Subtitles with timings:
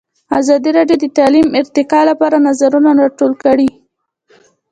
[0.39, 3.69] ازادي راډیو د تعلیم د ارتقا لپاره نظرونه راټول کړي.